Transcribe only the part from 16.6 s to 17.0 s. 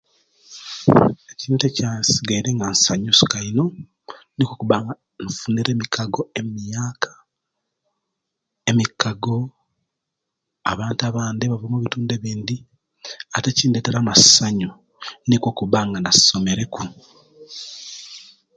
ku